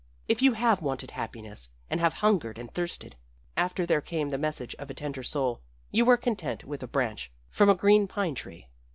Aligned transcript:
"If 0.27 0.41
you 0.41 0.53
have 0.53 0.81
wanted 0.81 1.11
happiness 1.11 1.69
and 1.87 1.99
have 1.99 2.13
hungered 2.25 2.57
and 2.57 2.73
thirsted, 2.73 3.17
after 3.55 3.85
there 3.85 4.01
came 4.01 4.29
the 4.29 4.39
message 4.39 4.73
of 4.79 4.89
a 4.89 4.95
tender 4.95 5.21
soul, 5.21 5.61
you 5.91 6.05
were 6.05 6.17
content 6.17 6.63
with 6.63 6.81
a 6.81 6.87
branch 6.87 7.31
from 7.49 7.69
a 7.69 7.75
green 7.75 8.07
pine 8.07 8.33
tree. 8.33 8.67